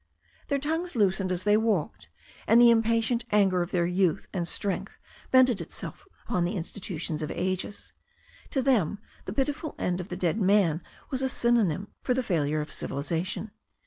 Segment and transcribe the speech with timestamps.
[0.47, 2.09] Their tongues loosened as they walked,
[2.47, 4.97] and the impatient anger of their youth and strength
[5.31, 7.93] vented itself upon the institutions of ages.
[8.49, 12.61] To them the pitiful end of the dead man was a synonym for the failure
[12.61, 13.51] of civilization.